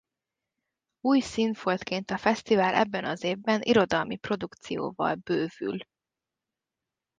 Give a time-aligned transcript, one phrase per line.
[1.01, 5.77] Új színfoltként a fesztivál ebben az évben irodalmi produkcióval bővül.